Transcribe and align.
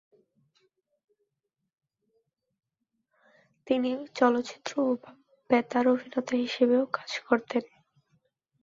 তিনি 3.67 3.91
চলচ্চিত্র 4.15 4.71
ও 4.81 4.91
বেতার 5.49 5.85
অভিনেতা 5.87 6.33
হিসেবেও 6.35 6.83
কাজ 6.93 7.11
করেছেন। 7.25 7.63